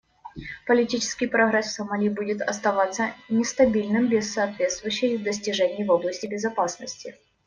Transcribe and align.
Политический 0.65 1.27
прогресс 1.27 1.67
в 1.67 1.71
Сомали 1.73 2.09
будет 2.09 2.41
оставаться 2.41 3.13
нестабильным 3.29 4.07
без 4.07 4.33
соответствующих 4.33 5.21
достижений 5.21 5.83
в 5.83 5.91
области 5.91 6.25
безопасности. 6.25 7.15